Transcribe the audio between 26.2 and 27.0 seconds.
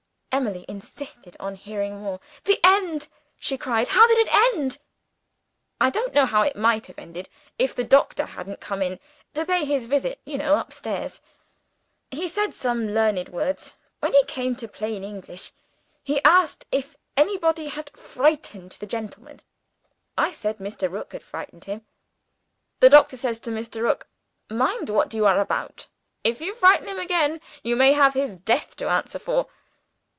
If you frighten him